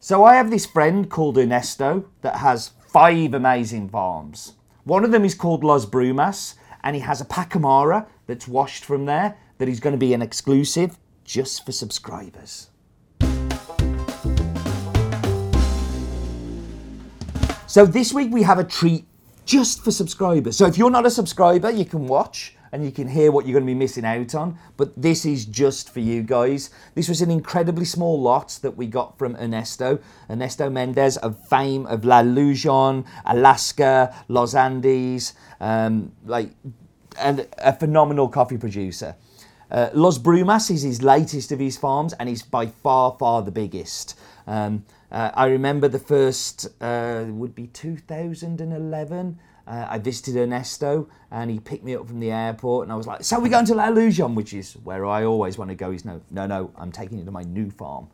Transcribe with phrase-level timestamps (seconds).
[0.00, 4.52] So I have this friend called Ernesto that has five amazing farms.
[4.84, 9.06] One of them is called Los Brumas, and he has a Pacamara that's washed from
[9.06, 12.70] there that is going to be an exclusive just for subscribers.
[17.66, 19.04] So this week we have a treat
[19.46, 20.56] just for subscribers.
[20.56, 23.54] So if you're not a subscriber, you can watch and you can hear what you're
[23.54, 24.58] going to be missing out on.
[24.76, 26.70] But this is just for you guys.
[26.94, 29.98] This was an incredibly small lot that we got from Ernesto.
[30.30, 36.50] Ernesto Mendez of fame of La Ilusión, Alaska, Los Andes, um, like
[37.18, 39.16] and a phenomenal coffee producer.
[39.70, 43.50] Uh, Los Brumas is his latest of his farms and he's by far, far the
[43.50, 44.18] biggest.
[44.46, 49.38] Um, uh, I remember the first uh, would be 2011.
[49.68, 53.06] Uh, I visited Ernesto and he picked me up from the airport and I was
[53.06, 55.90] like, so we're going to La Ilusión, which is where I always want to go.
[55.90, 58.08] He's no, no, no, I'm taking it to my new farm.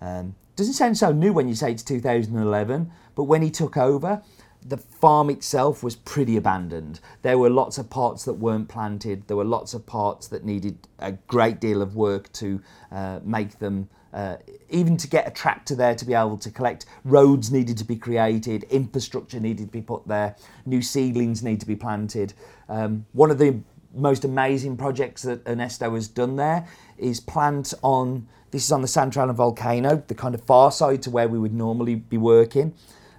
[0.00, 4.22] Um, doesn't sound so new when you say it's 2011, but when he took over,
[4.64, 7.00] the farm itself was pretty abandoned.
[7.22, 9.26] There were lots of parts that weren't planted.
[9.28, 13.58] There were lots of parts that needed a great deal of work to uh, make
[13.58, 14.36] them, uh,
[14.70, 16.86] even to get a tractor there to be able to collect.
[17.04, 20.34] Roads needed to be created, infrastructure needed to be put there,
[20.64, 22.32] new seedlings need to be planted.
[22.68, 23.60] Um, one of the
[23.94, 28.88] most amazing projects that Ernesto has done there is plant on, this is on the
[28.88, 32.74] Santralin volcano, the kind of far side to where we would normally be working.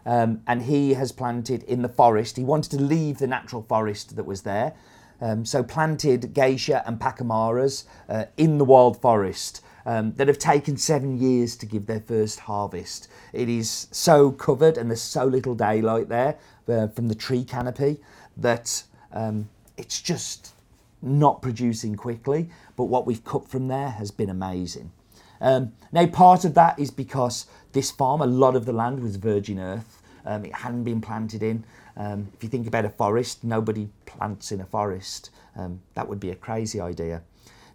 [0.05, 2.37] Um, and he has planted in the forest.
[2.37, 4.73] He wanted to leave the natural forest that was there.
[5.21, 10.77] Um, so planted geisha and pacamaras uh, in the wild forest um, that have taken
[10.77, 13.07] seven years to give their first harvest.
[13.33, 17.97] It is so covered and there's so little daylight there uh, from the tree canopy
[18.37, 18.83] that
[19.13, 20.53] um, it's just
[21.01, 22.49] not producing quickly.
[22.75, 24.91] But what we've cut from there has been amazing.
[25.41, 29.15] Um, now, part of that is because this farm, a lot of the land was
[29.17, 30.01] virgin earth.
[30.25, 31.63] Um, it hadn't been planted in.
[31.97, 35.29] Um, if you think about a forest, nobody plants in a forest.
[35.55, 37.21] Um, that would be a crazy idea.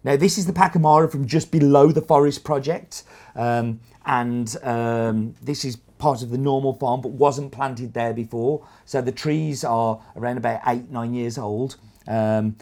[0.03, 3.03] Now, this is the Pacamara from just below the forest project,
[3.35, 8.65] um, and um, this is part of the normal farm, but wasn't planted there before.
[8.85, 11.77] So the trees are around about eight, nine years old,
[12.07, 12.57] and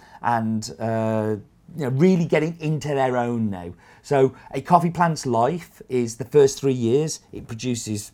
[0.79, 1.38] uh,
[1.75, 3.74] you know, really getting into their own now.
[4.02, 7.19] So a coffee plant's life is the first three years.
[7.31, 8.12] It produces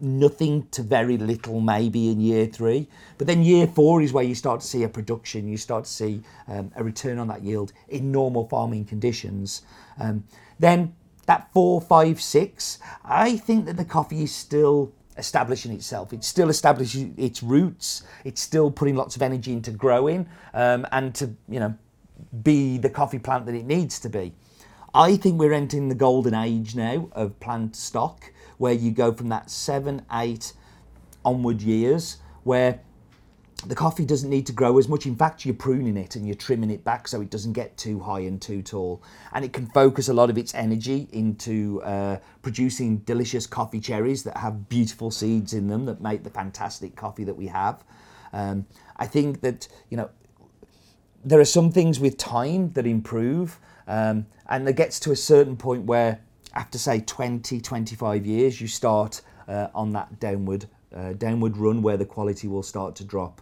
[0.00, 2.88] nothing to very little maybe in year three.
[3.16, 5.90] But then year four is where you start to see a production, you start to
[5.90, 9.62] see um, a return on that yield in normal farming conditions.
[9.98, 10.24] Um,
[10.58, 10.94] then
[11.26, 16.12] that four, five, six, I think that the coffee is still establishing itself.
[16.12, 18.04] It's still establishing its roots.
[18.24, 21.74] It's still putting lots of energy into growing um, and to, you know,
[22.42, 24.34] be the coffee plant that it needs to be.
[24.94, 29.28] I think we're entering the golden age now of plant stock, where you go from
[29.28, 30.52] that seven, eight
[31.24, 32.80] onward years, where
[33.66, 35.04] the coffee doesn't need to grow as much.
[35.04, 37.98] In fact, you're pruning it and you're trimming it back so it doesn't get too
[37.98, 39.02] high and too tall.
[39.32, 44.22] And it can focus a lot of its energy into uh, producing delicious coffee cherries
[44.22, 47.82] that have beautiful seeds in them that make the fantastic coffee that we have.
[48.32, 50.10] Um, I think that, you know,
[51.24, 53.58] there are some things with time that improve.
[53.86, 56.20] Um, and there gets to a certain point where,
[56.54, 61.96] after say 20, 25 years, you start uh, on that downward, uh, downward run where
[61.96, 63.40] the quality will start to drop.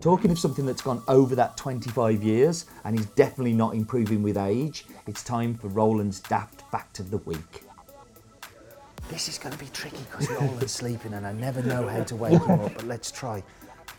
[0.00, 4.36] Talking of something that's gone over that 25 years and is definitely not improving with
[4.36, 7.62] age, it's time for Roland's Daft Fact of the Week.
[9.08, 12.16] This is going to be tricky because Roland's sleeping and I never know how to
[12.16, 13.42] wake him up, but let's try.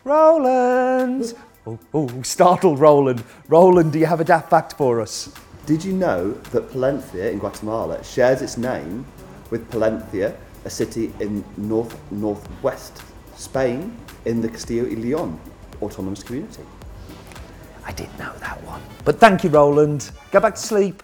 [0.04, 1.34] Roland!
[1.66, 3.24] Oh, oh, startled Roland.
[3.48, 5.34] Roland, do you have a daft fact for us?
[5.66, 9.04] Did you know that Palencia in Guatemala shares its name
[9.50, 13.02] with Palencia, a city in north northwest
[13.36, 15.38] Spain in the Castilla y León
[15.82, 16.62] autonomous community?
[17.84, 18.82] I didn't know that one.
[19.04, 20.12] But thank you, Roland.
[20.30, 21.02] Go back to sleep.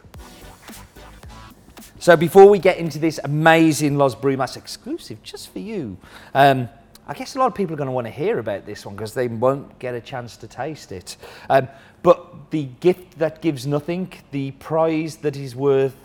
[1.99, 5.97] So before we get into this amazing Los Brumas exclusive just for you,
[6.35, 6.69] um,
[7.07, 8.95] I guess a lot of people are going to want to hear about this one
[8.95, 11.17] because they won't get a chance to taste it.
[11.51, 11.69] Um,
[12.03, 15.97] but the gift that gives nothing, the prize that is worth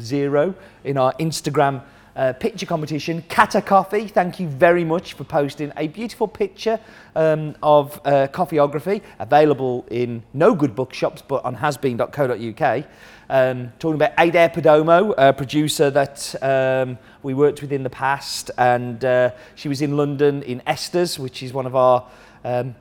[0.00, 0.54] zero
[0.84, 1.82] in our Instagram
[2.16, 3.22] uh, picture competition.
[3.28, 6.80] Kata Coffee, thank you very much for posting a beautiful picture
[7.14, 12.84] um, of uh, coffeeography available in no good bookshops but on hasbean.co.uk.
[13.28, 18.50] Um, talking about Adair Perdomo, a producer that um, we worked with in the past,
[18.58, 22.08] and uh, she was in London in Esther's, which is one of our
[22.44, 22.74] um,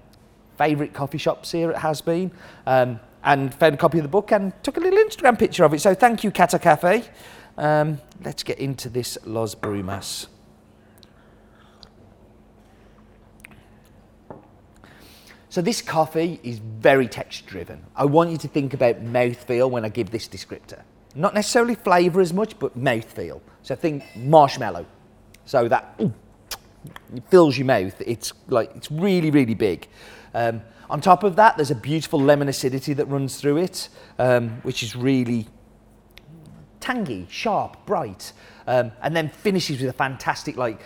[0.58, 2.32] favourite coffee shops here at Has Bean,
[2.66, 5.74] um, and found a copy of the book and took a little Instagram picture of
[5.74, 5.82] it.
[5.82, 7.04] So thank you, Kata Cafe.
[7.60, 10.28] Um, let's get into this Los Brumas.
[15.50, 17.84] So this coffee is very texture driven.
[17.98, 20.84] I want you to think about mouthfeel when I give this descriptor.
[21.16, 23.42] Not necessarily flavour as much, but mouthfeel.
[23.64, 24.86] So think marshmallow.
[25.44, 26.14] So that ooh,
[27.30, 28.02] fills your mouth.
[28.06, 29.90] It's like it's really, really big.
[30.34, 34.62] Um, on top of that, there's a beautiful lemon acidity that runs through it, um,
[34.62, 35.48] which is really
[36.90, 38.34] tangy, sharp, bright,
[38.66, 40.82] um, and then finishes with a fantastic like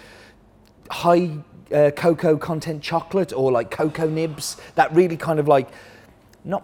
[0.92, 1.32] high
[1.74, 4.58] uh, cocoa content chocolate or like cocoa nibs.
[4.76, 5.70] That really kind of like
[6.44, 6.64] not.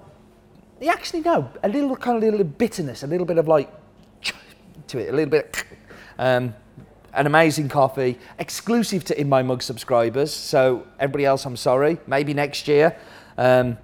[0.85, 3.69] Actually no, a little kind of little bitterness, a little bit of like
[4.87, 5.63] to it, a little bit.
[6.17, 6.53] Um,
[7.13, 10.33] an amazing coffee, exclusive to In My Mug subscribers.
[10.33, 11.97] So everybody else, I'm sorry.
[12.07, 12.97] Maybe next year.
[13.37, 13.77] Um,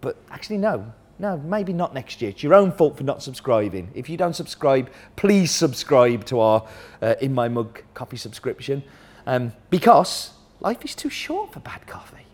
[0.00, 0.92] but actually, no.
[1.18, 2.30] No, maybe not next year.
[2.30, 3.90] It's your own fault for not subscribing.
[3.94, 6.66] If you don't subscribe, please subscribe to our
[7.00, 8.82] uh, In My Mug coffee subscription
[9.26, 12.24] um, because life is too short for bad coffee.